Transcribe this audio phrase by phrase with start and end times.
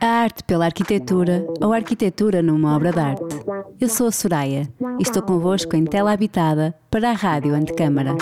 [0.00, 3.36] A arte pela arquitetura ou arquitetura numa obra de arte.
[3.80, 8.16] Eu sou a Soraya e estou convosco em Tela Habitada para a Rádio Antecâmara.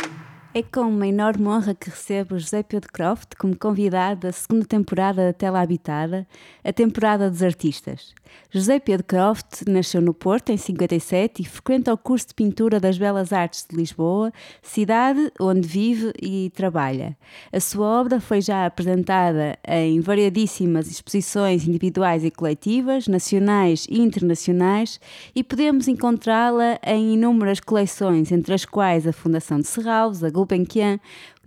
[0.54, 5.26] É com uma enorme honra que recebo José Pedro Croft como convidado da segunda temporada
[5.26, 6.26] da Tela Habitada,
[6.64, 8.14] a temporada dos artistas.
[8.50, 12.96] José Pedro Croft nasceu no Porto em 57 e frequenta o curso de pintura das
[12.96, 14.32] Belas Artes de Lisboa,
[14.62, 17.16] cidade onde vive e trabalha.
[17.52, 25.00] A sua obra foi já apresentada em variadíssimas exposições individuais e coletivas, nacionais e internacionais,
[25.34, 30.98] e podemos encontrá-la em inúmeras coleções, entre as quais a Fundação de Serralves, a Gulbenkian,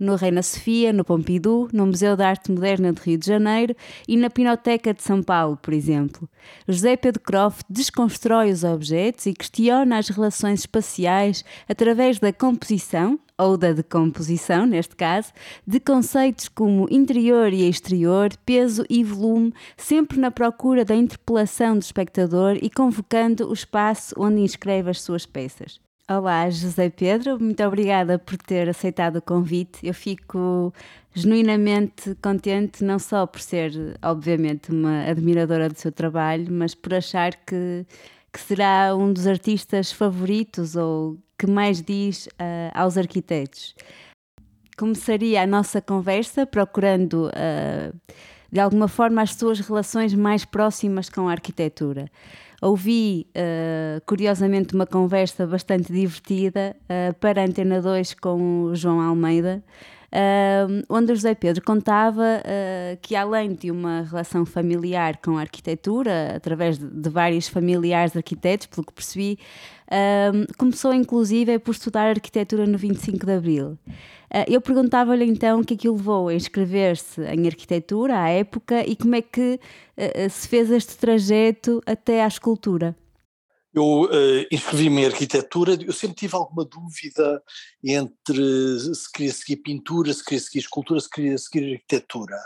[0.02, 3.74] no Reina Sofia, no Pompidou, no Museu de Arte Moderna de Rio de Janeiro
[4.08, 6.28] e na Pinoteca de São Paulo, por exemplo.
[6.66, 13.56] José Pedro Croft desconstrói os objetos e questiona as relações espaciais através da composição, ou
[13.56, 15.32] da decomposição, neste caso,
[15.66, 21.82] de conceitos como interior e exterior, peso e volume, sempre na procura da interpelação do
[21.82, 25.81] espectador e convocando o espaço onde inscreve as suas peças.
[26.10, 29.86] Olá, José Pedro, muito obrigada por ter aceitado o convite.
[29.86, 30.74] Eu fico
[31.14, 33.72] genuinamente contente, não só por ser,
[34.02, 37.86] obviamente, uma admiradora do seu trabalho, mas por achar que,
[38.32, 43.72] que será um dos artistas favoritos ou que mais diz uh, aos arquitetos.
[44.76, 47.96] Começaria a nossa conversa procurando, uh,
[48.50, 52.10] de alguma forma, as suas relações mais próximas com a arquitetura.
[52.62, 59.60] Ouvi, uh, curiosamente, uma conversa bastante divertida uh, para Antena 2 com o João Almeida,
[60.12, 62.40] uh, onde o José Pedro contava
[63.02, 68.68] que, além de uma relação familiar com a arquitetura, através de, de vários familiares arquitetos,
[68.68, 69.40] pelo que percebi,
[70.56, 73.78] começou inclusive por estudar arquitetura no 25 de Abril.
[74.34, 78.28] Uh, eu perguntava-lhe então o que é que o levou a inscrever-se em arquitetura à
[78.30, 79.60] época e como é que
[79.98, 82.96] uh, se fez este trajeto até à escultura.
[83.74, 87.42] Eu uh, inscrevi-me em arquitetura, eu sempre tive alguma dúvida
[87.82, 92.36] entre se queria seguir pintura, se queria seguir escultura, se queria seguir arquitetura.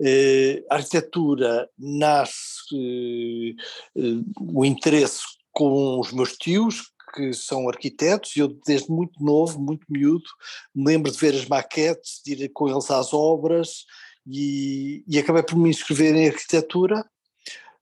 [0.00, 3.54] Uh, a arquitetura nasce
[3.96, 5.20] uh, o interesse
[5.52, 10.28] com os meus tios, que são arquitetos, e eu desde muito novo, muito miúdo,
[10.74, 13.84] me lembro de ver as maquetes, de ir com eles às obras,
[14.26, 17.04] e, e acabei por me inscrever em arquitetura,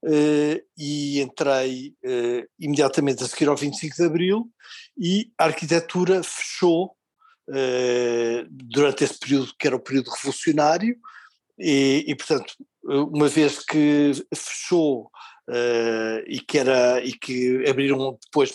[0.05, 4.51] uh, e entrei uh, imediatamente a seguir ao 25 de Abril,
[4.99, 6.97] e a arquitetura fechou
[7.49, 10.97] uh, durante esse período, que era o período revolucionário,
[11.59, 15.11] e, e portanto, uma vez que fechou
[16.27, 18.55] e que era e que abriram depois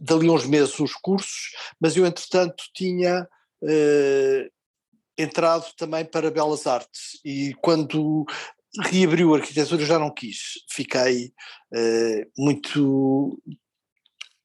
[0.00, 1.50] dali uns meses os cursos,
[1.80, 3.28] mas eu entretanto tinha
[3.62, 4.50] uh,
[5.16, 7.20] entrado também para Belas Artes.
[7.24, 8.24] E quando
[8.82, 10.38] reabriu a arquitetura já não quis,
[10.70, 11.32] fiquei
[11.72, 13.40] uh, muito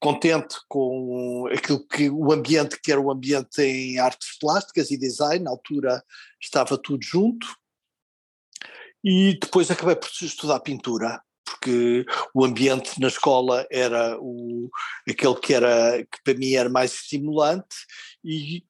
[0.00, 5.44] contente com aquilo que o ambiente que era o ambiente em artes plásticas e design,
[5.44, 6.02] na altura
[6.40, 7.46] estava tudo junto.
[9.04, 11.22] E depois acabei por estudar pintura
[11.60, 14.70] porque o ambiente na escola era o,
[15.08, 17.76] aquele que, era, que para mim era mais estimulante
[18.24, 18.64] e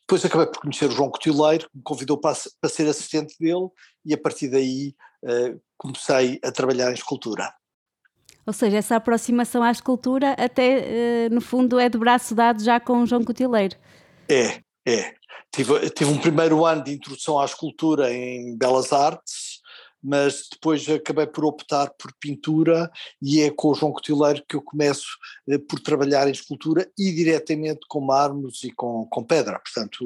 [0.00, 3.68] depois acabei por conhecer o João Cotileiro, que me convidou para, para ser assistente dele
[4.04, 4.94] e a partir daí
[5.24, 7.52] uh, comecei a trabalhar em escultura.
[8.46, 12.78] Ou seja, essa aproximação à escultura até, uh, no fundo, é de braço dado já
[12.78, 13.76] com o João Cotileiro.
[14.28, 15.14] É, é.
[15.50, 19.43] Tive, tive um primeiro ano de introdução à escultura em Belas Artes,
[20.04, 22.90] mas depois acabei por optar por pintura
[23.22, 25.06] e é com o João Cotileiro que eu começo
[25.48, 30.04] eh, por trabalhar em escultura e diretamente com mármores e com, com pedra, portanto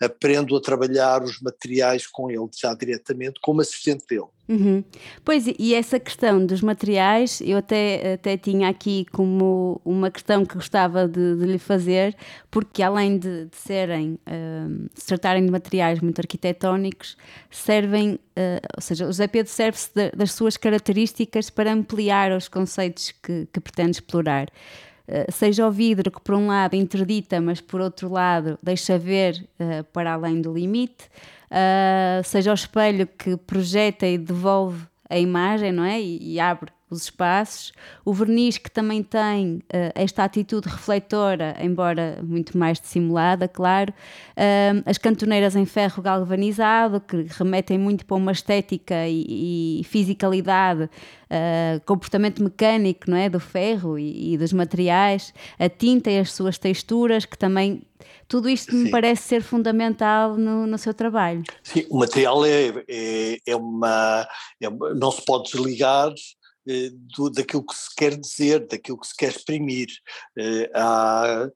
[0.00, 4.28] eh, aprendo a trabalhar os materiais com ele já diretamente como assistente dele.
[4.52, 4.84] Uhum.
[5.24, 10.54] Pois, e essa questão dos materiais, eu até, até tinha aqui como uma questão que
[10.56, 12.14] gostava de, de lhe fazer,
[12.50, 17.16] porque além de, de serem, uh, se tratarem de materiais muito arquitetónicos,
[17.50, 23.10] servem, uh, ou seja, o José Pedro serve-se das suas características para ampliar os conceitos
[23.22, 24.48] que, que pretende explorar.
[25.08, 29.46] Uh, seja o vidro que por um lado interdita, mas por outro lado deixa ver
[29.94, 31.08] para além do limite,
[31.52, 36.00] uh, seja o espelho que projeta e devolve a imagem, não é?
[36.00, 37.72] E, e, abre os espaços,
[38.04, 44.82] o verniz que também tem uh, esta atitude refletora, embora muito mais dissimulada, claro, uh,
[44.84, 51.80] as cantoneiras em ferro galvanizado, que remetem muito para uma estética e, e fisicalidade, uh,
[51.86, 53.28] comportamento mecânico não é?
[53.28, 57.82] do ferro e, e, dos materiais, a tinta e as suas texturas, que também.
[58.26, 58.84] Tudo isto Sim.
[58.84, 61.42] me parece ser fundamental no, no seu trabalho.
[61.62, 64.26] Sim, o material é, é, é uma,
[64.60, 66.12] é, não se pode desligar
[67.16, 69.88] do, daquilo que se quer dizer, daquilo que se quer exprimir.
[70.38, 71.48] Eh, há,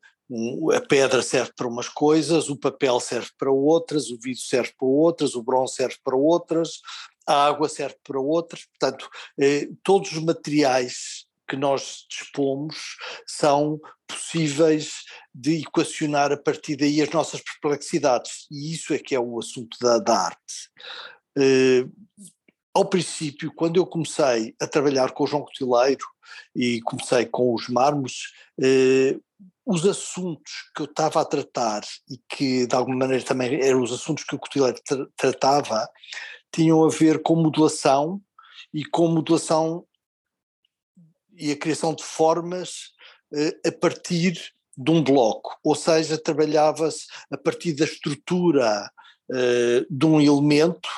[0.74, 4.88] a pedra serve para umas coisas, o papel serve para outras, o vidro serve para
[4.88, 6.80] outras, o bronze serve para outras,
[7.26, 8.64] a água serve para outras.
[8.66, 9.08] Portanto,
[9.40, 17.10] eh, todos os materiais que nós dispomos são possíveis de equacionar a partir daí as
[17.10, 18.46] nossas perplexidades.
[18.50, 20.70] E isso é que é o assunto da, da arte.
[21.38, 21.92] Uh,
[22.76, 26.04] ao princípio, quando eu comecei a trabalhar com o João Cotileiro
[26.54, 28.32] e comecei com os mármores,
[28.62, 29.18] eh,
[29.64, 33.90] os assuntos que eu estava a tratar e que de alguma maneira também eram os
[33.90, 35.88] assuntos que o Cotileiro tra tratava,
[36.52, 38.20] tinham a ver com modulação
[38.74, 39.86] e com modulação
[41.34, 42.90] e a criação de formas
[43.32, 48.90] eh, a partir de um bloco, ou seja, trabalhava-se a partir da estrutura
[49.30, 50.88] uh, de um elemento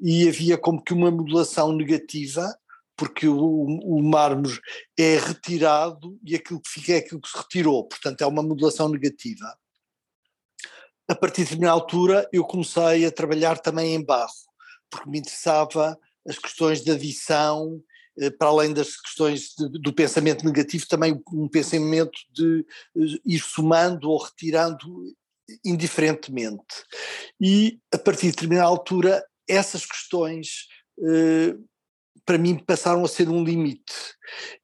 [0.00, 2.56] e havia como que uma modulação negativa,
[2.96, 4.60] porque o, o mármore
[4.98, 8.88] é retirado e aquilo que fica é aquilo que se retirou, portanto é uma modulação
[8.88, 9.56] negativa.
[11.08, 14.30] A partir de determinada altura eu comecei a trabalhar também em barro,
[14.90, 17.82] porque me interessava as questões de adição,
[18.18, 22.64] eh, para além das questões de, do pensamento negativo, também um pensamento de
[22.96, 25.14] eh, ir somando ou retirando
[25.64, 26.84] indiferentemente.
[27.40, 30.66] E a partir de determinada altura, essas questões
[31.02, 31.54] eh,
[32.24, 34.14] para mim passaram a ser um limite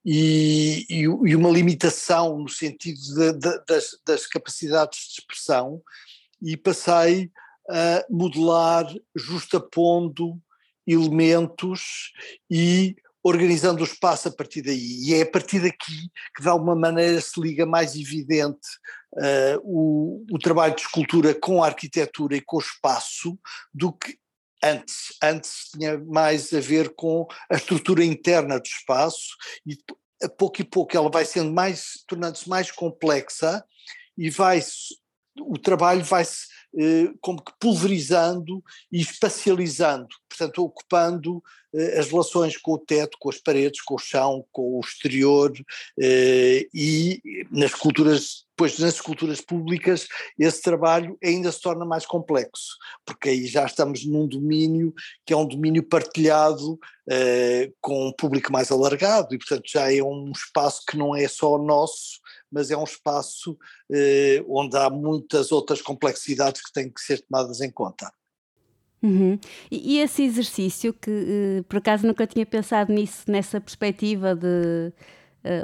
[0.04, 5.82] e, e, e uma limitação no sentido de, de, das, das, capacidades de expressão
[6.40, 7.30] e passei
[7.68, 8.86] a modelar
[9.16, 10.40] justapondo
[10.86, 12.12] elementos
[12.50, 12.94] e
[13.26, 15.00] organizando o espaço a partir daí.
[15.04, 18.68] E é a partir daqui que de alguma maneira se liga mais evidente
[19.14, 23.36] uh, o, o trabalho de escultura com a arquitetura e com o espaço
[23.74, 24.16] do que
[24.62, 25.16] antes.
[25.20, 29.36] Antes tinha mais a ver com a estrutura interna do espaço
[29.66, 29.76] e
[30.22, 33.64] a pouco e pouco ela vai sendo mais, tornando-se mais complexa
[34.16, 34.62] e vai
[35.40, 36.46] o trabalho vai-se
[37.20, 38.62] como que pulverizando
[38.92, 41.42] e espacializando, portanto ocupando
[41.74, 45.52] eh, as relações com o teto, com as paredes, com o chão, com o exterior
[46.00, 47.20] eh, e
[47.50, 50.06] nas culturas, depois nas esculturas públicas
[50.38, 54.94] esse trabalho ainda se torna mais complexo, porque aí já estamos num domínio
[55.24, 56.78] que é um domínio partilhado
[57.80, 61.56] com um público mais alargado e portanto já é um espaço que não é só
[61.56, 62.18] nosso,
[62.50, 63.56] mas é um espaço
[63.90, 68.12] eh, onde há muitas outras complexidades que têm que ser tomadas em conta.
[69.02, 69.38] Uhum.
[69.70, 74.92] E, e, esse exercício, que eh, por acaso nunca tinha pensado nisso, nessa perspectiva de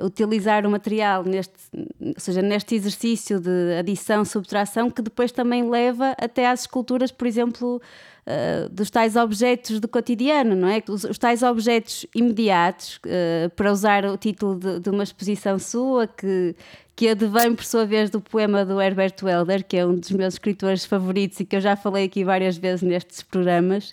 [0.01, 1.55] uh, utilizar o material, neste,
[2.01, 7.27] ou seja, neste exercício de adição, subtração, que depois também leva até às esculturas, por
[7.27, 7.81] exemplo,
[8.27, 10.83] uh, dos tais objetos do cotidiano, não é?
[10.89, 16.07] Os, os tais objetos imediatos, uh, para usar o título de, de, uma exposição sua,
[16.07, 16.55] que,
[16.95, 20.35] que advém, por sua vez, do poema do Herbert Welder, que é um dos meus
[20.35, 23.91] escritores favoritos e que eu já falei aqui várias vezes nestes programas.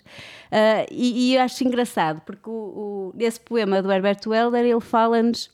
[0.50, 5.50] Uh, e, e acho engraçado, porque o, o, esse poema do Herbert Welder, ele fala-nos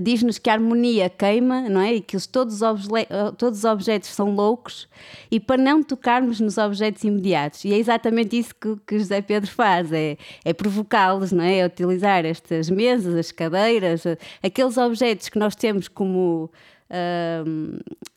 [0.00, 1.94] diz-nos que a harmonia queima, não é?
[1.94, 2.88] E que todos os,
[3.36, 4.88] todos os objetos são loucos
[5.30, 7.64] e para não tocarmos nos objetos imediatos.
[7.64, 11.58] E é exatamente isso que, que José Pedro faz, é, é provocá-los, não é?
[11.58, 14.04] É utilizar estas mesas, as cadeiras,
[14.42, 16.50] aqueles objetos que nós temos como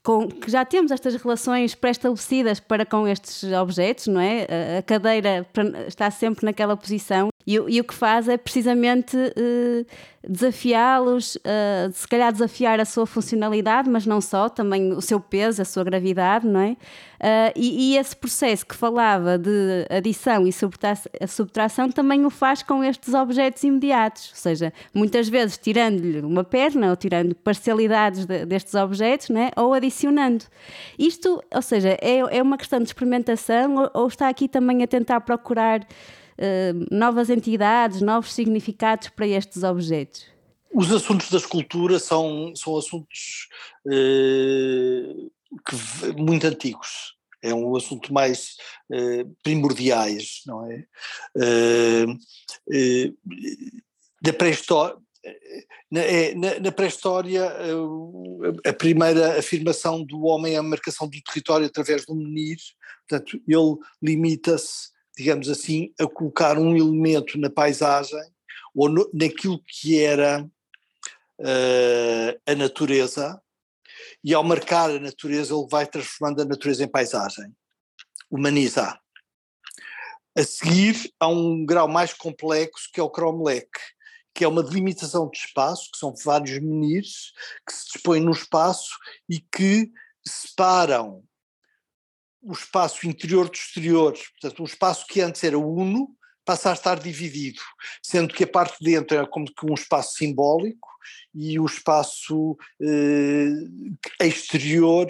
[0.08, 4.78] com, que já temos estas relações pré-estabelecidas para com estes objetos, não é?
[4.78, 5.46] A cadeira
[5.86, 9.86] está sempre naquela posição e, e o que faz é precisamente uh,
[10.28, 15.62] desafiá-los, uh, se calhar desafiar a sua funcionalidade, mas não só, também o seu peso,
[15.62, 16.72] a sua gravidade, não é?
[16.72, 20.52] Uh, e, e, esse processo que falava de adição e
[21.28, 26.90] subtração também o faz com estes objetos imediatos, ou seja, muitas vezes tirando-lhe uma perna
[26.90, 29.52] ou tirando parcialidades de, destes objetos, não é?
[29.56, 29.97] ou adicionando.
[30.98, 34.88] Isto, ou seja, é, é uma questão de experimentação ou, ou está aqui também a
[34.88, 40.26] tentar procurar uh, novas entidades, novos significados para estes objetos?
[40.74, 43.48] Os assuntos da escultura são, são assuntos
[43.86, 45.32] uh,
[45.66, 47.16] que, muito antigos.
[47.42, 48.58] É um assunto mais
[48.92, 50.84] uh, primordiais, não é?
[54.22, 54.98] da pré-história,
[55.92, 57.52] na, é, na, na pré-história,
[58.66, 62.58] a primeira afirmação do homem é a marcação do território através do menir,
[63.08, 68.20] portanto, ele limita-se, digamos assim, a colocar um elemento na paisagem
[68.76, 70.48] ou no, naquilo que era
[71.40, 73.42] uh, a natureza,
[74.24, 77.52] e ao marcar a natureza, ele vai transformando a natureza em paisagem,
[78.30, 79.00] humaniza.
[80.38, 83.68] A seguir, há um grau mais complexo que é o cromlech,
[84.38, 87.34] que é uma delimitação de espaço, que são vários menires
[87.68, 88.96] que se dispõem no espaço
[89.28, 89.92] e que
[90.24, 91.24] separam
[92.40, 94.14] o espaço interior do exterior.
[94.40, 96.16] Portanto, um espaço que antes era uno
[96.46, 97.60] passa a estar dividido,
[98.04, 100.88] sendo que a parte de dentro é como que um espaço simbólico
[101.34, 103.50] e o espaço eh,
[104.22, 105.08] exterior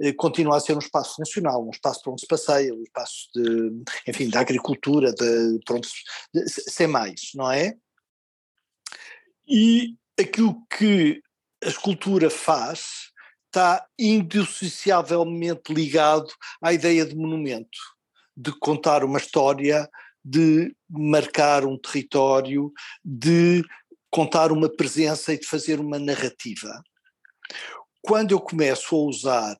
[0.00, 3.28] eh, continua a ser um espaço funcional, um espaço para onde se passeia, um espaço
[3.34, 5.86] de, enfim, da agricultura, de, pronto,
[6.34, 7.76] de, sem mais, não é?
[9.50, 11.20] E aquilo que
[11.64, 13.10] a escultura faz
[13.46, 17.78] está indissociavelmente ligado à ideia de monumento,
[18.36, 19.90] de contar uma história,
[20.24, 22.72] de marcar um território,
[23.04, 23.64] de
[24.08, 26.80] contar uma presença e de fazer uma narrativa.
[28.00, 29.58] Quando eu começo a usar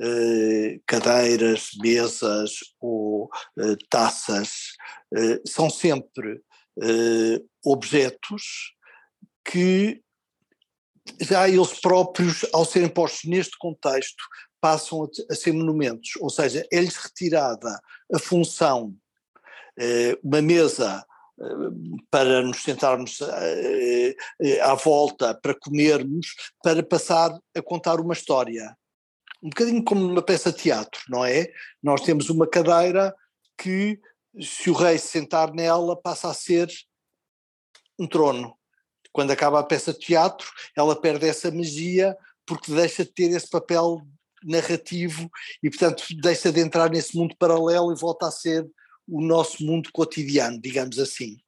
[0.00, 3.28] eh, cadeiras, mesas ou
[3.58, 4.74] eh, taças,
[5.16, 6.42] eh, são sempre
[7.64, 8.75] objetos
[9.46, 10.02] que
[11.20, 14.22] já eles próprios, ao serem postos neste contexto,
[14.60, 17.80] passam a, ser monumentos, ou seja, é-lhes retirada
[18.12, 18.94] a função,
[19.78, 21.06] eh, uma mesa
[21.40, 21.44] eh,
[22.10, 24.16] para nos sentarmos eh,
[24.62, 28.76] à volta, para comermos, para passar a contar uma história.
[29.42, 31.46] Um bocadinho como numa peça de teatro, não é?
[31.82, 33.14] Nós temos uma cadeira
[33.56, 34.00] que,
[34.40, 36.68] se o rei se sentar nela, passa a ser
[37.98, 38.56] um trono
[39.16, 40.46] quando acaba a peça de teatro,
[40.76, 44.06] ela perde essa magia porque deixa de ter esse papel
[44.44, 45.30] narrativo
[45.62, 48.70] e, portanto, deixa de entrar nesse mundo paralelo e volta a ser
[49.08, 51.38] o nosso mundo cotidiano, digamos assim.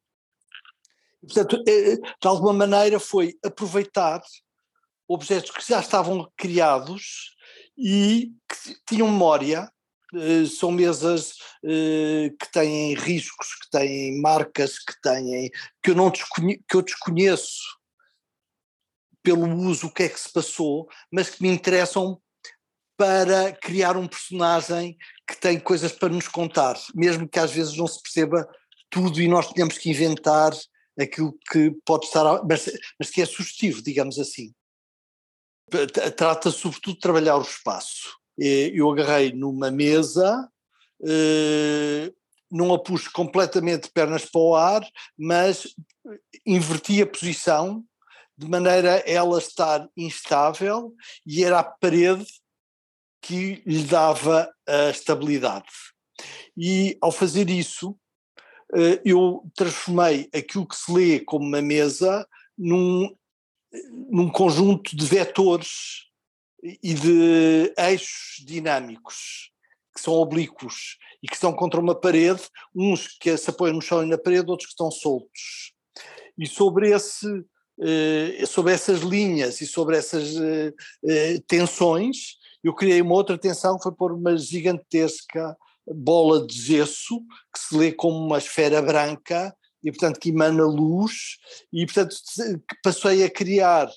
[1.21, 4.23] Portanto, eh, de alguma maneira foi aproveitar
[5.07, 7.37] objetos que já estavam criados
[7.77, 9.78] e que tinham memória eh,
[10.59, 11.33] são mesas
[11.65, 15.51] uh, que têm riscos, que têm marcas, que têm
[15.83, 17.63] que eu não que eu desconheço
[19.23, 22.21] pelo uso o que é que se passou, mas que me interessam
[22.97, 24.97] para criar um personagem
[25.27, 28.49] que tem coisas para nos contar, mesmo que às vezes não se perceba
[28.91, 30.53] tudo e nós tenhamos que inventar
[30.99, 34.53] aquilo que pode estar, mas, mas que é sugestivo, digamos assim.
[36.17, 40.49] Trata sobretudo de trabalhar o espaço eu agarrei numa mesa,
[41.05, 42.13] eh,
[42.51, 45.75] não a pus completamente de pernas para o ar, mas
[46.47, 47.85] inverti a posição
[48.37, 50.95] de maneira a ela estar instável
[51.27, 52.27] e era a parede
[53.21, 55.67] que lhe dava a estabilidade.
[56.57, 57.99] E ao fazer isso,
[58.75, 62.27] eh, eu transformei aquilo que se lê como uma mesa
[62.57, 63.15] num,
[64.11, 66.08] num conjunto de vetores
[66.63, 69.51] e de eixos dinâmicos
[69.95, 72.43] que são oblíquos e que estão contra uma parede,
[72.75, 75.73] uns que se apoiam no chão e na parede, outros que estão soltos.
[76.39, 77.27] E sobre, esse,
[77.81, 80.73] eh, sobre essas linhas e sobre essas eh,
[81.05, 87.21] eh, tensões, eu criei uma outra tensão que foi pôr uma gigantesca bola de gesso
[87.53, 91.39] que se lê como uma esfera branca e portanto que emana luz
[91.73, 92.15] e portanto
[92.83, 93.89] passei a criar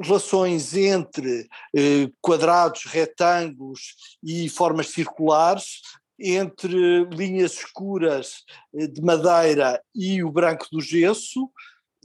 [0.00, 5.80] relações entre eh, quadrados, retângulos e formas circulares,
[6.18, 11.50] entre linhas escuras eh, de madeira e o branco do gesso,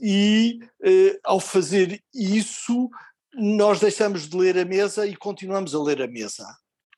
[0.00, 2.88] e eh, ao fazer isso,
[3.34, 6.46] nós deixamos de ler a mesa e continuamos a ler a mesa.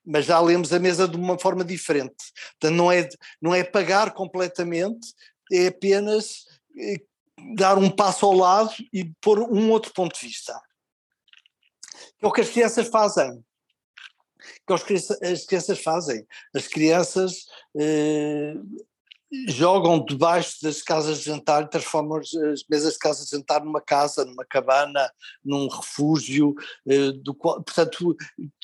[0.04, 2.16] Mas já lemos a mesa de uma forma diferente.
[2.60, 3.08] Portanto, não é,
[3.40, 5.12] não é pagar completamente,
[5.52, 6.44] é apenas
[6.78, 7.00] eh,
[7.54, 10.60] dar um passo ao lado e pôr um outro ponto de vista.
[12.20, 13.44] É o que as crianças fazem.
[14.66, 16.26] Que as crianças fazem.
[16.54, 17.46] As crianças
[17.76, 18.54] eh,
[19.48, 23.80] jogam debaixo das casas de jantar e transformam as mesas de casa de jantar numa
[23.80, 25.10] casa, numa cabana,
[25.44, 26.54] num refúgio,
[26.88, 28.16] eh, do qual, portanto,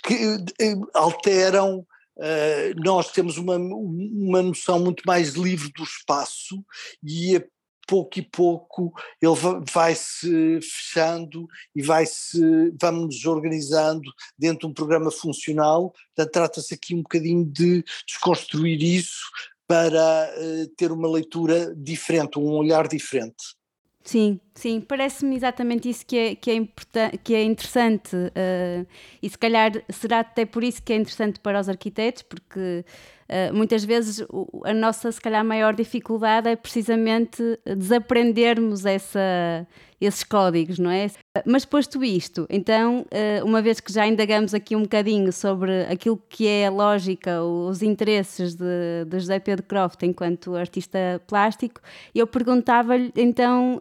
[0.04, 0.14] que
[0.60, 1.86] eh, alteram
[2.18, 6.64] Uh, nós temos uma, uma noção muito mais livre do espaço
[7.00, 7.44] e a
[7.88, 9.34] pouco e pouco ele
[9.72, 15.94] vai se fechando e vai se vamos organizando dentro de um programa funcional.
[16.14, 19.22] Portanto, trata-se aqui um bocadinho de desconstruir isso
[19.66, 23.56] para uh, ter uma leitura diferente, um olhar diferente.
[24.02, 28.86] Sim, sim, parece-me exatamente isso que é, que é, que é interessante uh,
[29.22, 32.86] e se calhar será até por isso que é interessante para os arquitetos, porque
[33.30, 34.24] uh, muitas vezes
[34.64, 39.66] a nossa, se calhar, maior dificuldade é precisamente desaprendermos essa,
[40.00, 41.10] esses códigos, não é?
[41.46, 46.20] Mas posto isto, então, uh, uma vez que já indagamos aqui um bocadinho sobre aquilo
[46.28, 51.80] que é a lógica, os interesses de, de José Pedro Croft enquanto artista plástico,
[52.14, 53.80] eu perguntava-lhe então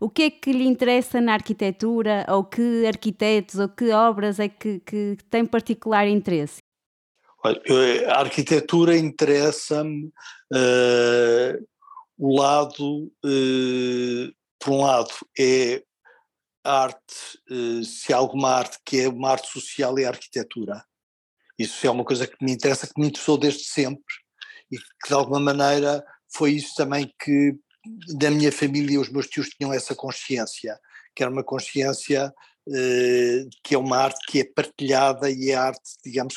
[0.00, 4.48] o que é que lhe interessa na arquitetura, ou que arquitetos, ou que obras é
[4.48, 6.60] que, que tem particular interesse?
[7.44, 7.60] Olha,
[8.10, 10.06] a arquitetura interessa-me
[10.52, 11.68] uh,
[12.16, 15.82] o lado, uh, por um lado, é
[16.64, 20.84] arte, uh, se há alguma arte que é uma arte social, é a arquitetura.
[21.58, 24.14] Isso é uma coisa que me interessa, que me interessou desde sempre
[24.70, 27.56] e que de alguma maneira foi isso também que
[28.16, 30.78] da minha família os meus tios tinham essa consciência,
[31.14, 32.32] que era uma consciência eh,
[33.62, 36.34] que é uma arte que é partilhada e é arte, digamos,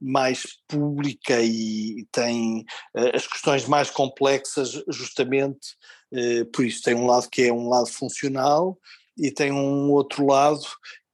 [0.00, 2.64] mais pública e tem
[2.96, 5.76] uh, as questões mais complexas justamente
[6.12, 6.82] uh, por isso.
[6.82, 8.78] Tem um lado que é um lado funcional
[9.16, 10.64] e tem um outro lado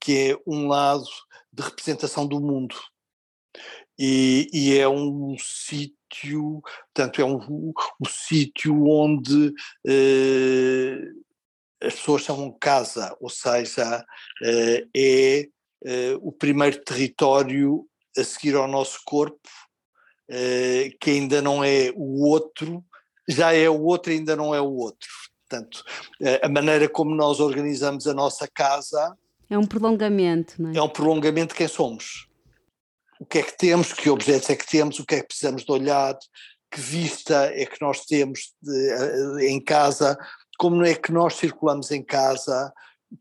[0.00, 1.06] que é um lado
[1.52, 2.76] de representação do mundo.
[3.98, 6.60] E, e é um sítio,
[6.94, 9.52] portanto, é um, um sítio onde
[11.86, 14.04] as pessoas chamam casa, ou seja,
[14.42, 15.48] eh, é
[15.84, 19.48] eh, o primeiro território a seguir ao nosso corpo,
[20.28, 22.84] eh, que ainda não é o outro,
[23.28, 25.08] já é o outro, ainda não é o outro.
[25.48, 25.84] Portanto,
[26.42, 29.16] a maneira como nós organizamos a nossa casa.
[29.48, 30.76] É um prolongamento, não é?
[30.76, 32.26] É um prolongamento de quem somos.
[33.20, 35.64] O que é que temos, que objetos é que temos, o que é que precisamos
[35.64, 36.18] de olhar,
[36.68, 40.18] que vista é que nós temos de, em casa,
[40.58, 42.72] como é que nós circulamos em casa,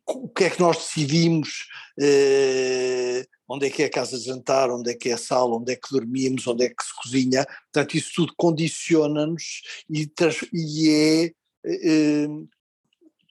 [0.08, 1.68] o que é que nós decidimos,
[2.00, 5.56] eh, onde é que é a casa de jantar, onde é que é a sala,
[5.56, 10.10] onde é que dormimos, onde é que se cozinha, portanto isso tudo condiciona-nos e,
[10.54, 11.34] e, é,
[11.66, 12.28] eh,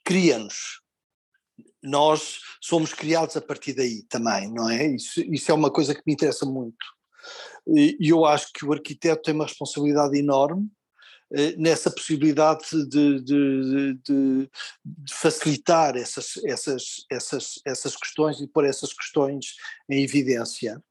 [0.04, 0.80] cria-nos.
[1.82, 4.86] Nós somos criados a partir daí também, não é?
[4.86, 6.76] Isso, isso é uma coisa que me interessa muito.
[7.66, 10.68] E eu acho que o arquiteto tem uma responsabilidade enorme
[11.56, 14.50] nessa possibilidade de, de, de, de,
[15.10, 19.54] facilitar essas, essas, essas, essas questões e pôr essas questões
[19.88, 20.82] em evidência.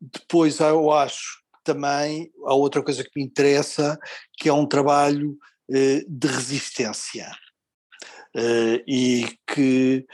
[0.00, 3.98] Depois eu acho também há outra coisa que me interessa,
[4.38, 5.36] que é um trabalho
[5.72, 7.30] eh, de resistência.
[8.36, 10.04] Uh, e que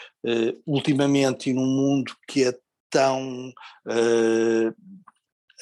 [0.65, 2.57] ultimamente e num mundo que é
[2.89, 3.53] tão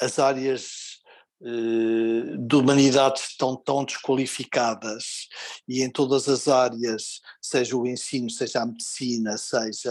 [0.00, 0.99] as áreas eh,
[1.40, 5.28] de humanidades estão tão desqualificadas
[5.66, 9.90] e em todas as áreas, seja o ensino, seja a medicina, seja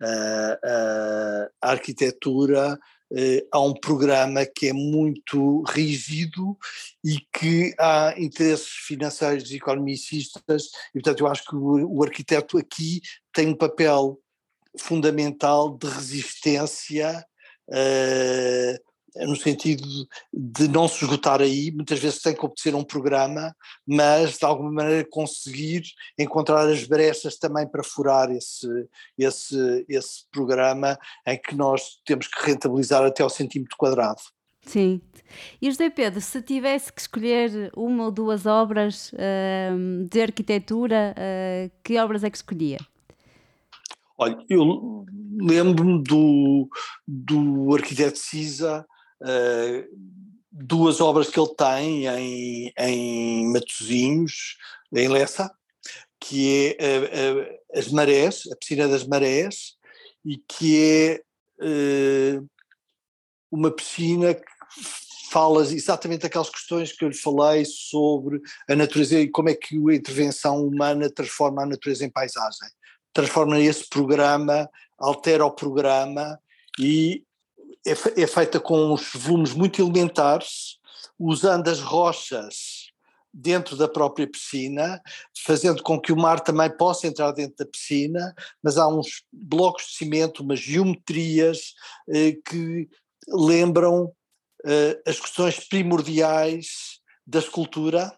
[0.00, 2.78] a, a, a arquitetura,
[3.12, 6.56] eh, há um programa que é muito rígido
[7.04, 12.56] e que há interesses financeiros e economicistas e portanto eu acho que o, o arquiteto
[12.56, 14.16] aqui tem um papel
[14.78, 17.26] fundamental de resistência
[17.68, 19.82] uh, no sentido
[20.32, 23.54] de não se esgotar aí, muitas vezes tem que obedecer a um programa,
[23.86, 25.82] mas de alguma maneira conseguir
[26.18, 28.68] encontrar as brechas também para furar esse,
[29.18, 34.20] esse, esse programa em que nós temos que rentabilizar até ao centímetro quadrado.
[34.62, 35.00] Sim.
[35.60, 41.70] E José Pedro, se tivesse que escolher uma ou duas obras uh, de arquitetura, uh,
[41.82, 42.78] que obras é que escolhia?
[44.18, 45.06] Olha, eu
[45.40, 46.68] lembro-me do,
[47.08, 48.86] do arquiteto Cisa
[50.50, 54.56] duas obras que ele tem em, em Matosinhos,
[54.92, 55.50] em Lessa,
[56.20, 59.76] que é uh, uh, As Marés, a Piscina das Marés,
[60.24, 61.22] e que é
[63.50, 64.42] uma piscina que
[65.30, 69.76] fala exatamente aquelas questões que eu lhe falei sobre a natureza e como é que
[69.76, 72.68] a intervenção humana transforma a natureza em paisagem.
[73.12, 76.38] Transforma esse programa, altera o programa
[76.78, 77.24] e
[77.86, 80.78] é, é feita com uns volumes muito elementares,
[81.18, 82.90] usando as rochas
[83.32, 85.00] dentro da própria piscina,
[85.44, 89.84] fazendo com que o mar também possa entrar dentro da piscina, mas há uns blocos
[89.86, 91.74] de cimento, umas geometrias
[92.08, 92.88] eh, que
[93.28, 94.12] lembram
[94.64, 98.12] eh, as questões primordiais da escultura.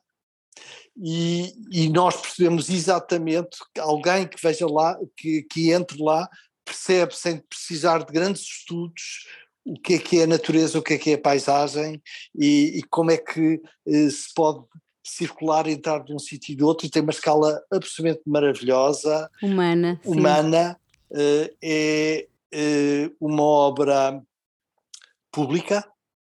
[0.96, 6.28] E, e, nós percebemos exatamente que alguém que veja lá, que, que entre lá,
[6.64, 9.26] percebe sem precisar de grandes estudos
[9.64, 12.02] o que é que é a natureza, o que é que é a paisagem
[12.34, 14.64] e, e como é que eh, se pode
[15.04, 19.28] circular, entrar de um sítio e do outro, e tem uma escala absolutamente maravilhosa.
[19.42, 20.00] Humana.
[20.04, 20.78] Humana.
[21.10, 24.22] Uh, é uh, uma obra
[25.30, 25.86] pública,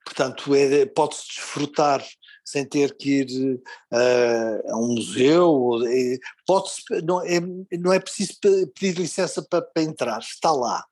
[0.04, 2.04] portanto, é, pode-se desfrutar
[2.44, 3.60] sem ter que ir
[3.92, 6.70] uh, a um museu, é, pode
[7.02, 7.40] não, é,
[7.76, 8.34] não é preciso
[8.74, 10.84] pedir licença para, para entrar, está lá.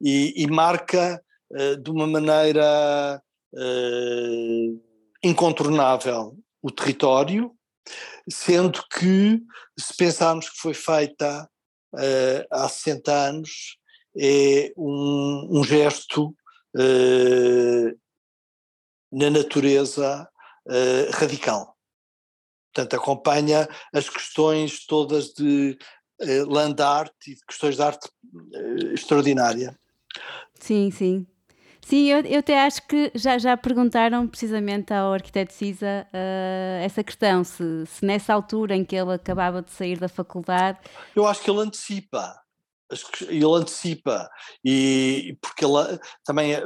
[0.00, 1.22] E, e marca
[1.82, 3.22] de uma maneira
[5.22, 7.52] incontornável o território,
[8.30, 9.42] sendo que,
[9.78, 11.48] se pensarmos que foi feita
[11.94, 13.78] uh, há 60 anos,
[14.16, 16.28] é um, um gesto
[16.76, 18.00] uh,
[19.10, 20.28] na natureza
[20.66, 21.76] uh, radical.
[22.72, 25.76] Portanto, acompanha as questões todas de
[26.46, 28.08] land art e de questões de arte
[28.94, 29.76] extraordinária.
[30.58, 31.26] Sim, sim.
[31.92, 37.04] Sim, eu, eu até acho que já, já perguntaram precisamente ao arquiteto Cisa uh, essa
[37.04, 40.78] questão, se, se nessa altura em que ele acabava de sair da faculdade.
[41.14, 42.40] Eu acho que ele antecipa
[43.28, 44.30] ele antecipa
[44.64, 46.62] e porque ele, também eh,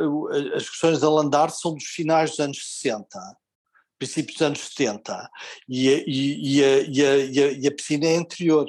[0.55, 3.19] as questões da Landarte são dos finais dos anos 60
[3.99, 5.31] princípios dos anos 70
[5.69, 8.67] e, e, e, a, e, a, e a piscina é anterior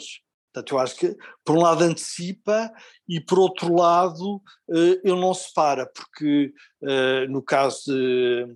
[0.58, 1.16] Portanto, eu acho que,
[1.46, 2.72] por um lado, antecipa
[3.08, 4.42] e, por outro lado,
[4.72, 6.52] eh, ele não se para, porque
[6.84, 8.56] eh, no caso de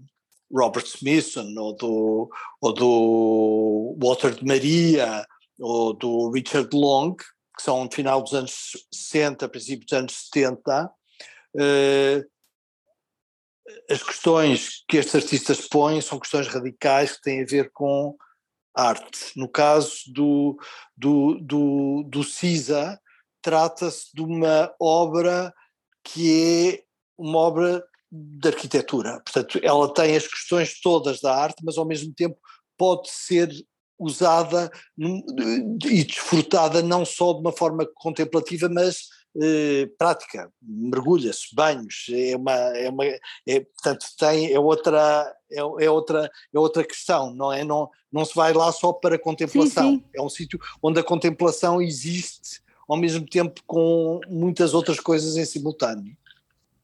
[0.52, 5.26] Robert Smithson ou do, ou do Walter de Maria
[5.60, 10.92] ou do Richard Long, que são no final dos anos 60, princípio dos anos 70,
[11.60, 12.26] eh,
[13.90, 18.18] as questões que estes artistas põem são questões radicais que têm a ver com
[18.76, 19.32] arte.
[19.36, 20.58] No caso do,
[20.96, 23.00] do, do, do CISA,
[23.42, 25.54] trata-se de uma obra
[26.04, 26.84] que é
[27.18, 29.22] uma obra de arquitetura.
[29.24, 32.38] Portanto, ela tem as questões todas da arte, mas ao mesmo tempo
[32.78, 33.50] pode ser
[33.98, 39.06] usada e desfrutada não só de uma forma contemplativa, mas
[39.40, 45.90] eh, prática, mergulha-se, banhos, é uma, é uma é, portanto tem, é outra, é, é,
[45.90, 47.64] outra, é outra questão, não é?
[47.64, 50.04] Não, não se vai lá só para contemplação, sim, sim.
[50.16, 55.46] é um sítio onde a contemplação existe ao mesmo tempo com muitas outras coisas em
[55.46, 56.16] simultâneo.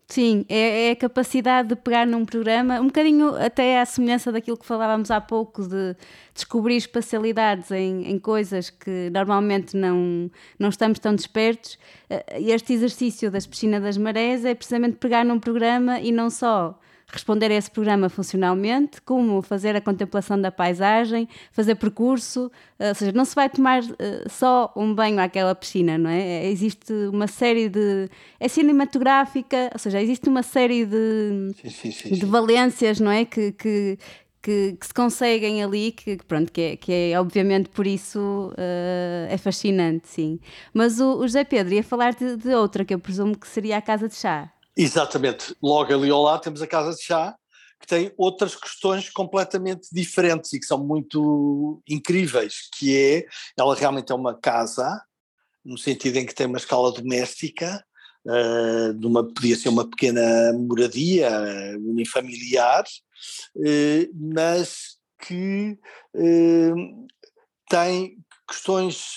[0.09, 4.55] Sim, é, é, a capacidade de pegar num programa, um bocadinho até à semelhança daquilo
[4.55, 5.97] que falávamos há pouco, de
[6.33, 11.77] descobrir espacialidades em, em coisas que normalmente não, não estamos tão despertos.
[12.09, 16.79] Eh, este exercício das piscinas das marés é precisamente pegar num programa e não só
[17.09, 23.13] responder a esse programa funcionalmente, como fazer a contemplação da paisagem, fazer percurso, ou seja,
[23.13, 26.45] não se vai tomar uh, só um banho àquela piscina, não é?
[26.47, 28.09] Existe uma série de.
[28.39, 33.23] É cinematográfica, ou seja, existe uma série de, sim, sim, sim, de valências, não é?
[33.23, 33.97] Que, que,
[34.41, 39.31] que, que, se conseguem ali, que, pronto, que é, que é obviamente por isso uh,
[39.31, 40.39] é fascinante, sim.
[40.73, 43.77] Mas o, o José Pedro ia falar de, de outra, que eu presumo que seria
[43.77, 44.51] a Casa de Chá.
[44.77, 45.55] Exatamente.
[45.61, 47.35] Logo ali ao lado temos a Casa de Chá,
[47.79, 53.25] que tem outras questões completamente diferentes e que são muito incríveis, que é,
[53.57, 55.01] ela realmente é uma casa,
[55.65, 57.83] no sentido em que tem uma escala doméstica,
[58.25, 61.29] uh, de uma, podia ser uma pequena moradia
[61.79, 62.83] unifamiliar,
[63.55, 65.77] uh, mas que
[66.15, 67.07] uh,
[67.69, 69.15] tem questões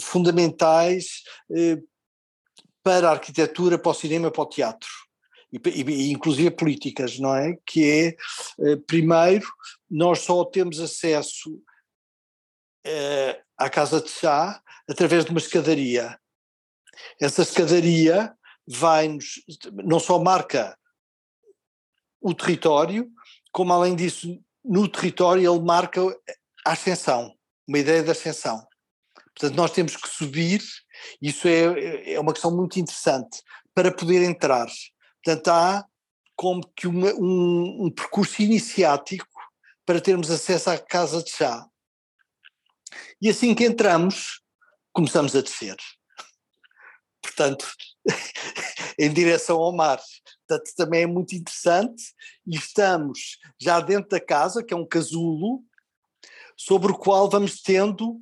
[0.00, 1.22] fundamentais
[2.82, 4.88] para a arquitetura, para o cinema, para o teatro.
[5.52, 7.56] E, e, inclusive políticas, não é?
[7.66, 8.16] Que
[8.60, 9.46] é, eh, primeiro,
[9.90, 11.62] nós só temos acesso
[12.84, 16.18] eh, à casa de chá através de uma escadaria.
[17.20, 18.34] Essa escadaria
[18.66, 19.42] vai-nos,
[19.84, 20.76] não só marca
[22.20, 23.10] o território,
[23.50, 26.00] como além disso, no território ele marca
[26.64, 28.66] a ascensão, uma ideia de ascensão.
[29.34, 30.62] Portanto, nós temos que subir
[31.20, 33.42] isso é, é uma questão muito interessante
[33.74, 34.68] para poder entrar.
[35.24, 35.84] Portanto, há
[36.36, 39.26] como que uma, um, um percurso iniciático
[39.84, 41.66] para termos acesso à casa de chá.
[43.20, 44.42] E assim que entramos,
[44.92, 45.76] começamos a descer.
[47.22, 47.72] Portanto,
[48.98, 50.00] em direção ao mar.
[50.46, 52.02] Portanto, também é muito interessante.
[52.46, 55.62] E estamos já dentro da casa, que é um casulo,
[56.56, 58.20] sobre o qual vamos tendo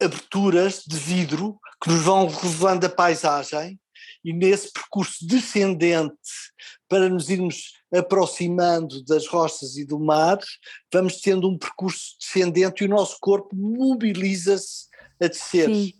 [0.00, 3.78] aberturas de vidro que nos vão revelando a paisagem
[4.24, 6.12] e nesse percurso descendente
[6.88, 10.38] para nos irmos aproximando das rochas e do mar,
[10.92, 14.88] vamos tendo um percurso descendente e o nosso corpo mobiliza-se
[15.20, 15.72] a descer.
[15.72, 15.92] Sim.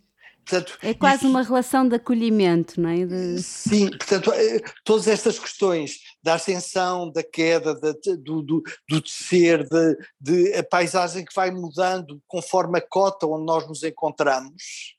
[0.47, 3.05] Portanto, é quase isso, uma relação de acolhimento, não é?
[3.05, 3.43] De...
[3.43, 9.69] Sim, portanto, eh, todas estas questões da ascensão, da queda, de, do, do, do descer,
[9.69, 14.97] de, de, a paisagem que vai mudando conforme a cota onde nós nos encontramos,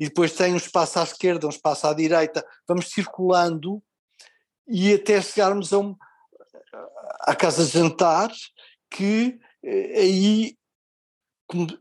[0.00, 3.80] e depois tem um espaço à esquerda, um espaço à direita, vamos circulando
[4.66, 5.96] e até chegarmos a um,
[7.20, 8.32] à casa de jantar,
[8.90, 10.56] que eh, aí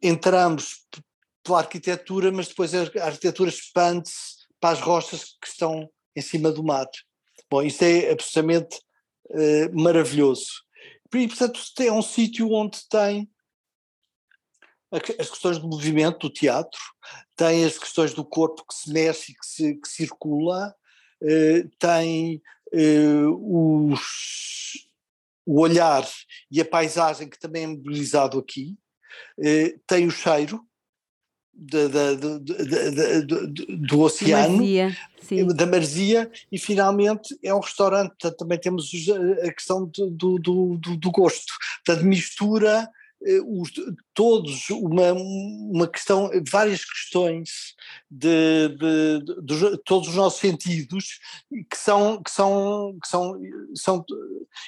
[0.03, 0.85] entramos
[1.43, 6.63] pela arquitetura, mas depois a arquitetura expande-se para as rochas que estão em cima do
[6.63, 6.87] mar.
[7.49, 8.79] Bom, isso é absolutamente
[9.29, 10.63] uh, maravilhoso.
[11.13, 13.29] E, portanto, é um sítio onde tem
[14.91, 16.79] as questões do movimento, do teatro,
[17.35, 20.73] tem as questões do corpo que se mexe e que, se, que circula,
[21.21, 22.41] uh, tem
[22.73, 24.87] uh, os,
[25.45, 26.07] o olhar
[26.49, 28.77] e a paisagem que também é mobilizado aqui,
[29.85, 30.65] tem o cheiro,
[31.61, 31.89] do,
[34.01, 34.97] oceano, marzia,
[35.53, 38.89] da marzia, e finalmente é um restaurante, portanto também temos
[39.43, 41.53] a questão do, do, do, do gosto,
[41.85, 42.87] portanto mistura eh,
[43.45, 43.71] os,
[44.13, 47.75] todos uma, uma questão, várias questões
[48.09, 53.39] de, de, de, de, todos os nossos sentidos que são, que são, que são,
[53.75, 54.05] são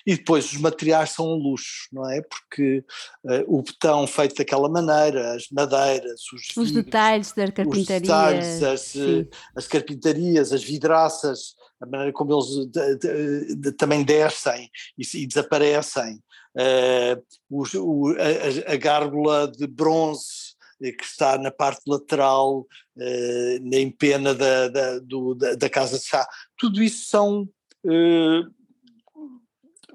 [0.06, 2.22] e depois os materiais são um luxo, não é?
[2.22, 2.84] Porque
[3.24, 8.64] uh, o betão feito daquela maneira, as madeiras, os, os detalhes da carpintaria, os detalhes,
[8.64, 15.04] as, eh, as carpintarias, as vidraças, a maneira como eles de, de, também descem e,
[15.22, 16.16] e desaparecem,
[16.56, 23.70] uh, os, o, a, a, gárgula de bronze eh, que está na parte lateral, uh,
[23.70, 26.26] na empena da, da, do, da, da, casa de chá,
[26.58, 27.50] tudo isso são
[27.86, 28.54] uh,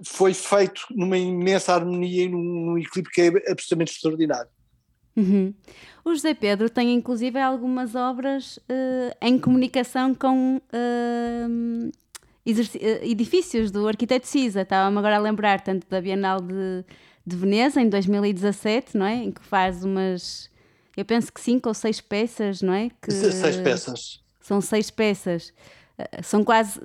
[0.05, 4.51] foi feito numa imensa harmonia e num, num equilíbrio que é absolutamente extraordinário.
[5.19, 5.53] Uhum.
[6.05, 11.91] O José Pedro tem inclusive algumas obras uh, em comunicação com uh,
[12.47, 14.63] edifícios do arquiteto Cisa.
[14.63, 16.85] Estava-me agora a lembrar tanto da Bienal de,
[17.27, 19.17] de Veneza, em 2017, não é?
[19.17, 20.49] Em que faz umas,
[20.97, 22.91] eu penso que cinco ou seis peças, não é?
[23.03, 24.21] Que, seis peças.
[24.41, 25.53] São seis peças.
[26.23, 26.81] São quase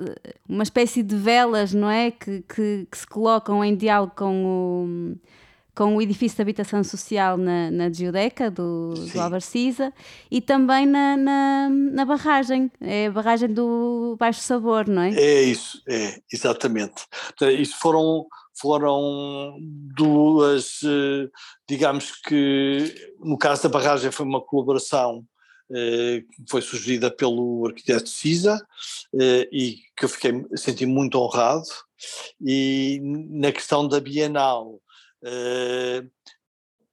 [0.50, 2.10] uma espécie de velas, não é?
[2.10, 5.16] Que, que, que se colocam em diálogo com o
[5.76, 9.92] com o edifício de habitação social na, na Geodeca, do, do Álvaro Cisa,
[10.30, 15.14] e também na, na, na, barragem, é a barragem do Baixo Sabor, não é?
[15.16, 17.06] É isso, é, exatamente.
[17.60, 19.58] Isso foram, foram
[19.96, 21.30] duas, eh,
[21.68, 25.26] digamos que, no caso da barragem foi uma colaboração
[25.72, 28.64] eh, que foi sugerida pelo arquiteto Cisa
[29.20, 31.66] eh, e que eu fiquei, senti muito honrado,
[32.40, 34.80] e na questão da Bienal,
[35.24, 36.12] Uh,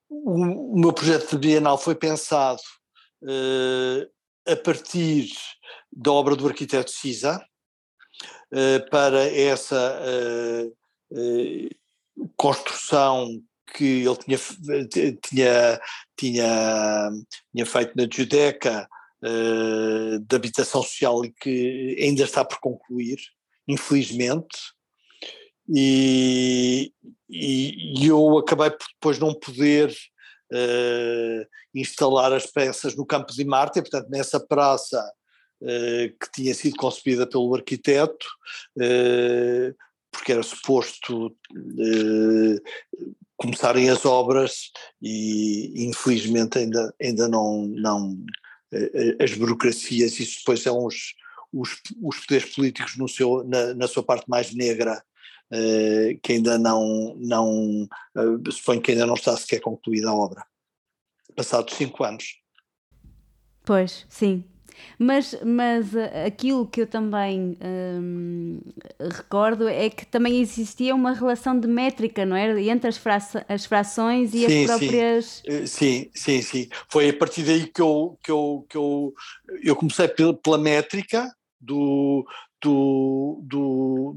[0.08, 2.60] o, o, meu projeto de Bienal foi pensado
[3.22, 4.08] uh,
[4.46, 5.32] a partir
[5.92, 7.44] da obra do arquiteto Cisa
[8.52, 10.00] uh, para essa
[12.36, 13.42] construção
[13.74, 14.38] que ele tinha,
[15.18, 15.80] tinha,
[16.16, 17.10] tinha,
[17.52, 18.88] tinha feito na Judeca
[20.22, 23.18] de habitação social e que ainda está por concluir,
[23.66, 24.56] infelizmente,
[25.72, 26.92] e,
[27.28, 29.94] e, e eu acabei por depois não poder
[30.52, 35.00] uh, instalar as peças no Campo de Marte, portanto nessa praça
[35.62, 38.26] uh, que tinha sido concebida pelo arquiteto,
[38.78, 39.74] uh,
[40.10, 41.34] porque era suposto
[43.36, 48.18] começarem as obras e infelizmente ainda, ainda não, não
[49.22, 51.14] as burocracias, isso depois são os,
[51.52, 55.00] os, os poderes políticos no seu, na, na sua parte mais negra
[56.22, 60.44] que ainda não, não uh, suponho que ainda não está sequer concluída a obra,
[61.34, 62.40] passados cinco anos.
[63.64, 64.44] Pois, sim.
[64.98, 68.60] Mas, mas eh, aquilo que eu também hum,
[68.98, 72.60] recordo é que também existia uma relação de métrica, não é?
[72.62, 75.42] Entre as, fraça, as frações e sim, as próprias.
[75.44, 75.66] Sim.
[75.66, 76.68] sim, sim, sim.
[76.88, 79.12] Foi a partir daí que eu, que eu, que eu,
[79.62, 82.26] eu comecei pela métrica do,
[82.62, 84.16] do, do,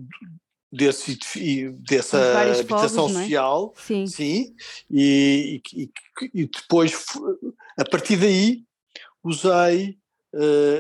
[0.74, 1.18] desse,
[1.88, 3.22] dessa habitação fogos, é?
[3.22, 4.56] social, sim, sim
[4.90, 5.90] e, e,
[6.34, 7.06] e, depois,
[7.78, 8.64] a partir daí,
[9.24, 9.98] usei
[10.34, 10.38] uh,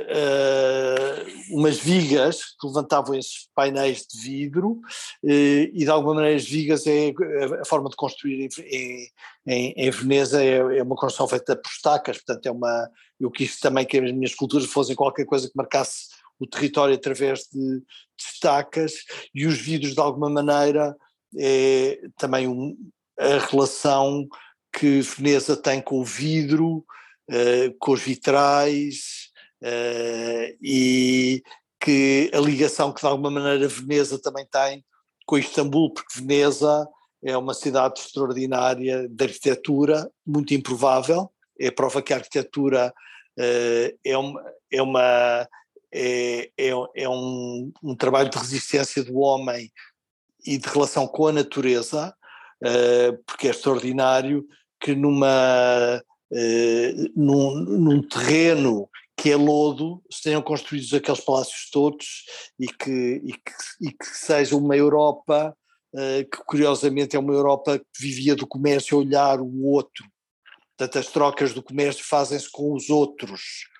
[0.10, 6.43] uh, umas vigas que levantavam esses painéis de vidro uh, e de alguma maneira as
[6.43, 7.13] vigas é
[7.62, 9.08] a forma de construir em,
[9.45, 13.60] em, em Veneza é, é, uma construção feita por estacas, portanto é uma, eu quis
[13.60, 16.08] também que as minhas esculturas fossem qualquer coisa que marcasse
[16.39, 17.83] o território através de, de
[18.33, 18.93] estacas
[19.33, 20.95] e os vidros de alguma maneira
[21.37, 22.75] é também um,
[23.17, 24.27] a relação
[24.71, 26.85] que Veneza tem com o vidro,
[27.29, 29.29] uh, com os vitrais,
[29.61, 31.43] uh, e
[31.79, 34.83] que a ligação que de alguma maneira Veneza também tem
[35.25, 36.87] com Istambul, porque Veneza
[37.23, 42.93] é uma cidade extraordinária de arquitetura, muito improvável, é prova que a arquitetura
[43.39, 45.47] uh, é uma, é, uma
[45.93, 49.71] é, é, é um, um, trabalho de resistência do homem
[50.45, 52.13] e de relação com a natureza,
[52.63, 54.45] uh, porque é extraordinário
[54.82, 56.01] que numa,
[56.32, 62.25] uh, num, num terreno que é lodo, se tenham construídos aqueles palácios todos
[62.60, 65.56] e que, e que, e que seja uma Europa
[65.93, 70.06] uh, que curiosamente é uma Europa que vivia do comércio olhar o outro.
[70.75, 73.71] Portanto, as trocas do comércio fazem-se com os outros.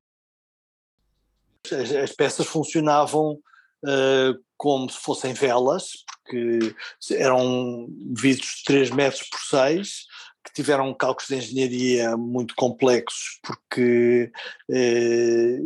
[1.72, 3.40] As, as peças funcionavam
[3.84, 5.90] uh, como se fossem velas,
[6.24, 6.76] porque
[7.12, 10.06] eram vidros de 3 metros por 6,
[10.44, 14.32] que tiveram cálculos de engenharia muito complexos, porque
[14.70, 15.60] eh,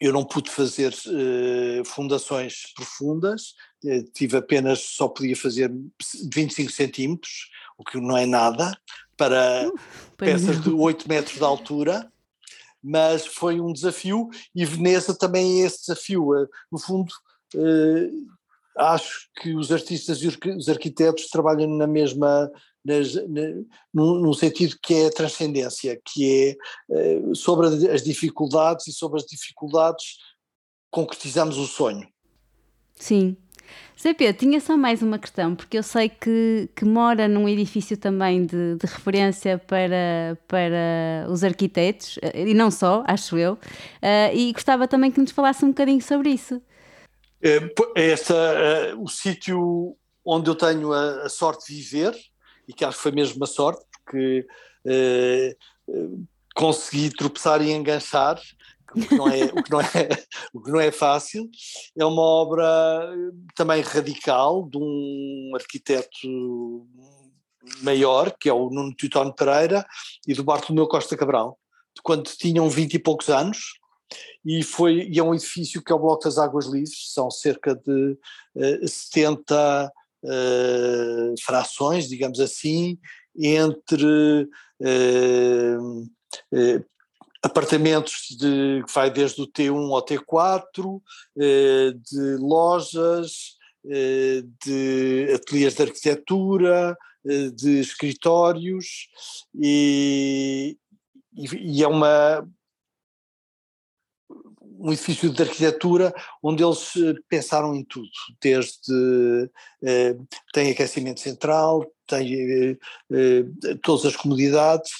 [0.00, 5.72] eu não pude fazer eh, fundações profundas, eh, tive apenas, só podia fazer
[6.32, 8.76] 25 centímetros, o que não é nada,
[9.16, 9.72] para uh,
[10.16, 10.62] peças não.
[10.62, 12.11] de 8 metros de altura,
[12.82, 16.34] mas foi um desafio e Veneza também é esse desafio.
[16.36, 17.12] Eh, no fundo,
[17.54, 18.10] eh,
[18.76, 22.50] acho que os artistas e os arquitetos trabalham na mesma
[22.84, 23.42] nas, na,
[23.94, 26.56] num, sentido que é a transcendência, que
[26.90, 30.16] é uh, sobre as dificuldades e sobre as dificuldades
[30.90, 32.08] concretizamos o sonho.
[32.96, 33.36] Sim.
[34.00, 37.96] Zé Pedro, tinha só mais uma questão, porque eu sei que, que mora num edifício
[37.96, 44.34] também de, de, referência para, para os arquitetos, eh, e não só, acho eu, uh,
[44.34, 46.60] e gostava também que nos falasse um bocadinho sobre isso.
[47.94, 48.34] Esta,
[48.94, 52.14] uh, o sítio onde eu tenho a, a sorte de viver,
[52.68, 54.46] e que acho que foi mesmo uma sorte, porque
[54.86, 55.56] eh,
[56.54, 58.40] consegui tropeçar e enganchar,
[58.94, 59.84] o que, não é, o, que não é,
[60.54, 61.48] o que não é fácil.
[61.96, 63.10] É uma obra
[63.54, 66.28] também radical de um arquiteto
[67.80, 69.86] maior, que é o Nuno Teutónio Pereira,
[70.26, 71.58] e do Bartolomeu Costa Cabral,
[72.02, 73.74] quando tinham vinte e poucos anos,
[74.44, 77.74] e, foi, e é um edifício que é o Bloco das Águas Livres, são cerca
[77.74, 78.18] de
[78.56, 79.92] uh, 70
[80.24, 82.98] uh, frações, digamos assim,
[83.38, 84.48] entre
[84.80, 86.08] uh,
[87.42, 91.02] apartamentos de, que vai desde o T1 ao T4,
[91.36, 96.96] de lojas, de ateliês de arquitetura,
[97.54, 99.08] de escritórios
[99.54, 100.76] e,
[101.36, 102.46] e, é uma
[104.82, 109.48] um edifício de arquitetura onde eles eh, pensaram em tudo, desde
[109.84, 110.16] eh,
[110.52, 112.76] tem aquecimento central, tem eh,
[113.12, 113.44] eh,
[113.80, 114.90] todas as comodidades,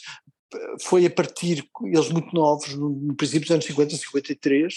[0.81, 4.75] foi a partir, eles muito novos, no, no princípio dos anos 50, 53,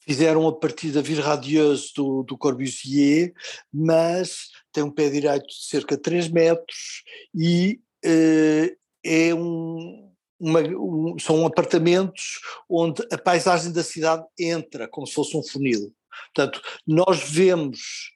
[0.00, 3.32] fizeram a partir da Ville Radieuse do, do Corbusier,
[3.72, 7.02] mas tem um pé direito de cerca de 3 metros
[7.34, 15.06] e eh, é um, uma, um, são apartamentos onde a paisagem da cidade entra como
[15.06, 15.92] se fosse um funil.
[16.34, 18.12] Portanto, nós vemos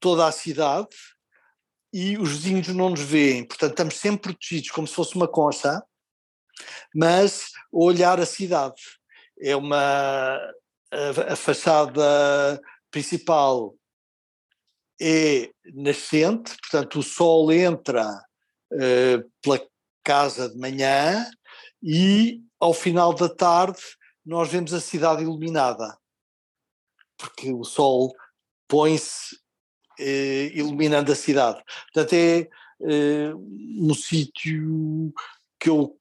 [0.00, 0.88] toda a cidade
[1.92, 5.82] e os vizinhos não nos veem, portanto estamos sempre protegidos como se fosse uma concha,
[6.94, 8.80] mas olhar a cidade.
[9.40, 10.38] É uma
[10.92, 13.74] a, a fachada principal
[15.00, 18.06] é nascente, portanto o sol entra
[18.72, 19.60] uh, pela
[20.04, 21.26] casa de manhã
[21.82, 23.80] e ao final da tarde
[24.24, 25.96] nós vemos a cidade iluminada,
[27.16, 28.14] porque o sol
[28.68, 29.38] põe-se
[30.00, 31.62] eh, iluminando a cidade.
[31.92, 32.48] Portanto, é
[32.82, 35.12] eh, um sítio
[35.58, 35.96] que eu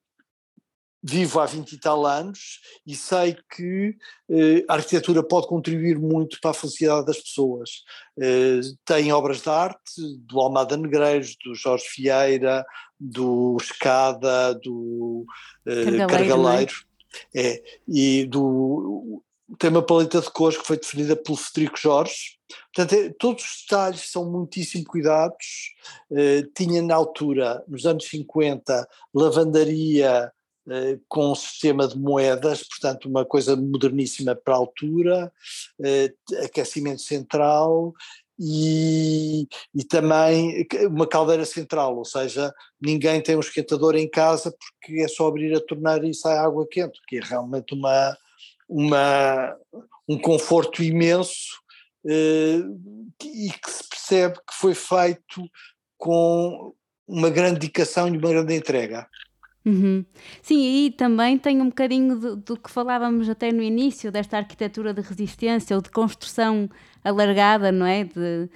[1.02, 3.96] vivo há 20 e tal anos e sei que
[4.30, 7.84] eh, a arquitetura pode contribuir muito para a felicidade das pessoas.
[8.20, 12.66] Eh, tem obras de arte do Almada Negreiros, do Jorge Vieira,
[13.00, 15.26] do Escada, do
[15.66, 16.76] eh, Cargaleiro, Cargaleiro
[17.34, 17.48] é?
[17.48, 17.64] é?
[17.88, 19.24] e do
[19.58, 22.38] tem uma paleta de cores que foi definida pelo Federico Jorge.
[22.74, 25.74] Portanto, é, todos os detalhes são muitíssimo cuidados.
[26.12, 30.32] Eh, tinha na altura, nos anos 50, lavandaria
[30.70, 35.32] eh, com um sistema de moedas, portanto, uma coisa moderníssima para a altura,
[35.84, 37.94] eh, aquecimento central
[38.40, 45.02] e, e, também uma caldeira central, ou seja, ninguém tem um esquentador em casa porque
[45.02, 48.16] é só abrir a torneira e sai água quente, que é realmente uma,
[48.70, 49.56] uma,
[50.08, 51.60] um conforto imenso
[52.08, 52.62] eh,
[53.24, 55.50] e que se percebe que foi feito
[55.98, 56.74] com
[57.08, 59.08] uma grande dedicação e uma grande entrega.
[59.66, 60.06] Uhum.
[60.42, 64.94] Sim, e também tem um bocadinho do, do, que falávamos até no início, desta arquitetura
[64.94, 66.70] de resistência ou de construção
[67.04, 68.06] alargada, não é?
[68.06, 68.50] De,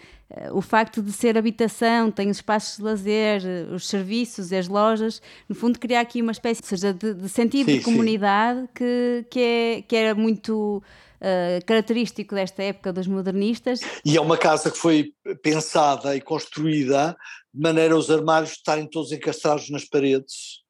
[0.52, 5.22] o facto de ser habitação, tem os espaços de lazer, os serviços e as lojas,
[5.48, 9.40] no fundo criar aqui uma espécie seja, de, de sentido sim, de comunidade que, que,
[9.40, 10.82] é, que era muito
[11.22, 13.82] uh, característico desta época dos modernistas.
[14.04, 17.16] E é uma casa que foi pensada e construída
[17.54, 20.64] de maneira os armários estarem todos encastrados nas paredes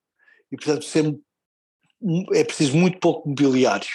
[0.52, 1.16] e portanto ser,
[2.34, 3.88] é preciso muito pouco mobiliário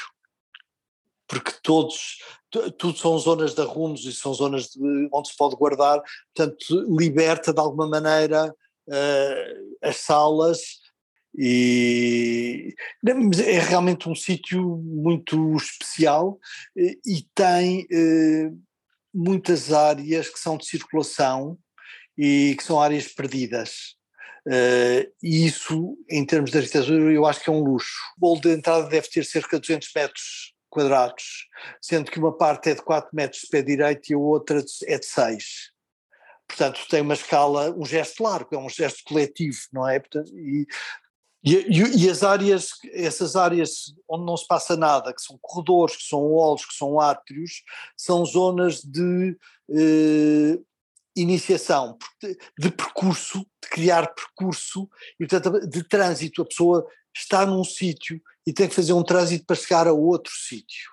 [1.29, 2.19] porque todos
[2.51, 6.03] tudo são zonas de arrumos e são zonas de, onde se pode guardar,
[6.35, 8.55] portanto liberta de alguma maneira
[8.89, 10.61] uh, as salas
[11.37, 12.75] e
[13.45, 16.39] é realmente um sítio muito especial
[16.77, 18.61] e, e tem uh,
[19.15, 21.59] muitas áreas que são de circulação
[22.17, 23.97] e que são áreas perdidas.
[24.47, 27.95] Uh, e isso, em termos de arquitetura, eu acho que é um luxo.
[28.17, 31.47] O bolo de entrada deve ter cerca de 200 metros quadrados,
[31.81, 34.99] sendo que uma parte é de 4 metros de pé direito e a outra é
[34.99, 35.45] de 6.
[36.47, 39.99] Portanto, tem uma escala, um gesto largo, é um gesto coletivo, não é?
[39.99, 40.67] Portanto, e,
[41.45, 46.05] e, e, as áreas, essas áreas onde não se passa nada, que são corredores, que
[46.05, 47.63] são halls, que são átrios,
[47.97, 49.37] são zonas de
[49.71, 50.59] eh,
[51.15, 51.99] iniciação,
[52.59, 54.89] de percurso, de criar percurso
[55.21, 56.43] e, portanto, de trânsito.
[56.43, 60.33] A pessoa está num sítio e tem que fazer um trânsito para chegar a outro
[60.33, 60.91] sítio.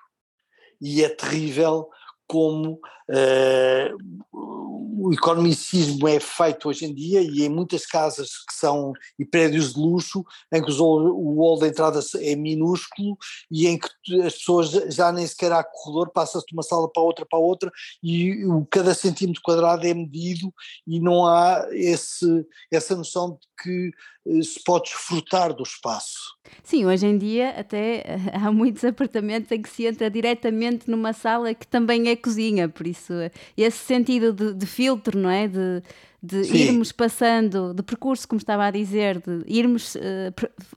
[0.78, 1.88] E é terrível
[2.26, 2.78] como
[3.08, 9.24] uh, o economicismo é feito hoje em dia e em muitas casas que são e
[9.24, 13.16] prédios de luxo em que o hall da entrada é minúsculo
[13.50, 13.88] e em que
[14.22, 17.70] as pessoas já nem sequer há corredor, passa-se de uma sala para outra para outra
[18.02, 20.52] e cada centímetro quadrado é medido
[20.86, 23.90] e não há esse, essa noção de que
[24.26, 26.36] eh, se pode desfrutar do espaço.
[26.62, 31.12] Sim, hoje em dia até eh, há muitos apartamentos em que se entra diretamente numa
[31.12, 33.12] sala que também é cozinha, por isso
[33.56, 35.48] esse sentido de, de filtro, não é?
[35.48, 35.82] De,
[36.22, 40.00] de irmos passando, de percurso, como estava a dizer, de irmos uh,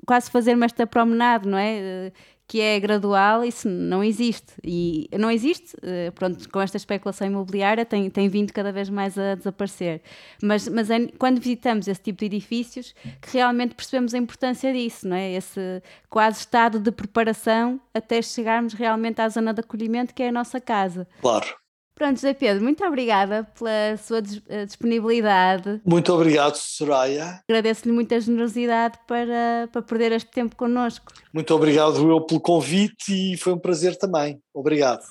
[0.06, 2.12] quase fazermos esta promenade, não é?
[2.14, 4.54] Uh, que é gradual, isso não existe.
[4.64, 9.20] E não existe, uh, pronto, com esta especulação imobiliária tem, tem vindo cada vez mais
[9.20, 10.02] a desaparecer.
[10.42, 15.08] Mas, mas é, quando visitamos esse tipo de edifícios, que realmente percebemos a importância disso,
[15.08, 15.34] não é?
[15.34, 20.32] Esse quase estado de preparação até chegarmos realmente à zona de acolhimento, que é a
[20.32, 21.08] nossa casa.
[21.22, 21.59] Claro.
[22.00, 25.82] Pronto, José Pedro, muito obrigada pela sua eh, disponibilidade.
[25.86, 27.42] Muito obrigado, Soraya.
[27.46, 31.12] Agradeço-lhe muita generosidade para, para perder este tempo connosco.
[31.34, 34.42] Muito obrigado eu pelo convite e foi um prazer também.
[34.54, 35.02] Obrigado.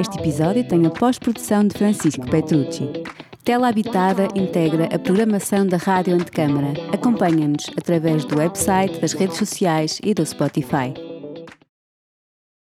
[0.00, 2.90] Este episódio tem a pós-produção de Francisco Petrucci.
[3.44, 6.72] Tela Habitada integra a programação da Rádio Antecâmara.
[6.90, 11.11] Acompanha-nos através do website, das redes sociais e do Spotify.